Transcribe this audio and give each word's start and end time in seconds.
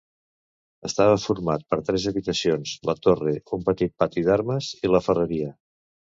Estava 0.87 1.17
format 1.25 1.65
per 1.73 1.79
tres 1.89 2.07
habitacions, 2.13 2.73
la 2.91 2.97
torre, 3.09 3.35
un 3.59 3.69
petit 3.69 3.95
pati 4.05 4.27
d’armes 4.31 4.73
i 4.89 4.95
la 4.97 5.05
ferreria. 5.11 5.55